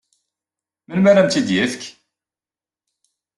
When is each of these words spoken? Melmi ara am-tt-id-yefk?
Melmi 0.87 1.09
ara 1.11 1.19
am-tt-id-yefk? 1.23 1.81